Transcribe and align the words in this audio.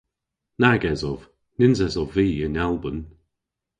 Nag 0.61 0.81
esov. 0.93 1.21
Nyns 1.57 1.79
esov 1.87 2.09
vy 2.15 2.27
yn 2.47 2.59
Alban. 2.65 2.99